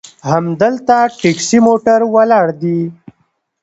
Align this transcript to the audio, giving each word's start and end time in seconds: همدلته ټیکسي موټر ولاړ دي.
همدلته 0.31 0.97
ټیکسي 1.19 1.57
موټر 1.67 1.99
ولاړ 2.15 2.47
دي. 2.61 2.79